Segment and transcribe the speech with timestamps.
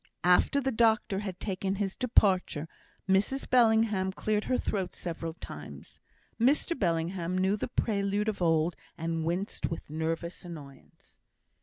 [0.23, 2.67] After the doctor had taken his departure,
[3.07, 5.99] Mrs Bellingham cleared her throat several times.
[6.39, 11.19] Mr Bellingham knew the prelude of old, and winced with nervous annoyance.